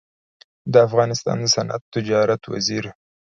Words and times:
د 0.71 0.73
افغانستان 0.87 1.37
د 1.41 1.45
صنعت 1.55 1.81
تجارت 1.93 2.41
وزیر 2.51 2.85